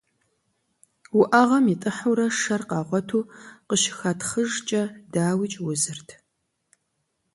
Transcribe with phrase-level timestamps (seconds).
[1.19, 3.29] Уӏэгъэм итӏыхьурэ шэр къагъуэту
[3.67, 4.81] къыщыхатхъыжкӏэ,
[5.13, 6.09] дауикӏ, узырт.